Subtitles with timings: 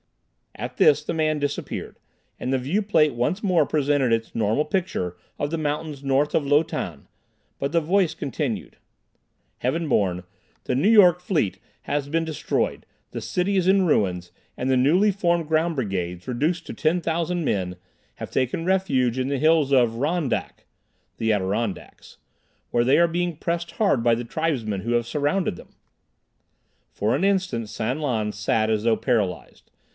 [0.55, 1.97] At this the man disappeared,
[2.39, 6.61] and the viewplate once more presented its normal picture of the mountains north of Lo
[6.61, 7.07] Tan;
[7.59, 8.77] but the voice continued:
[9.59, 10.23] "Heaven Born,
[10.65, 15.11] the Nu Yok fleet has been destroyed, the city is in ruins, and the newly
[15.11, 17.75] formed ground brigades, reduced to 10,000 men,
[18.15, 20.65] have taken refuge in the hills of Ron Dak
[21.17, 22.17] (the Adirondacks)
[22.71, 25.75] where they are being pressed hard by the tribesmen, who have surrounded them."
[26.91, 29.69] For an instant San Lan sat as though paralyzed.